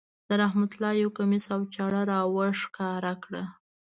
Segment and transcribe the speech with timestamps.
[0.41, 3.43] رحمت الله یو کمیس او چاړه را وښکاره کړه.